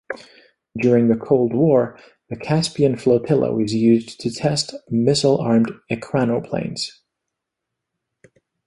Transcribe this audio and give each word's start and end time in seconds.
During 0.79 1.09
the 1.09 1.15
Cold 1.15 1.53
War 1.53 1.95
the 2.29 2.35
Caspian 2.35 2.95
Flotilla 2.97 3.53
was 3.53 3.75
used 3.75 4.19
to 4.21 4.31
test 4.31 4.73
missile 4.89 5.37
armed 5.39 5.71
ekranoplanes. 5.91 6.89